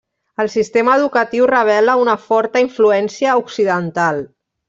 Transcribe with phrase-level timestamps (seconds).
[0.43, 4.27] El sistema educatiu revela una forta influència occidental.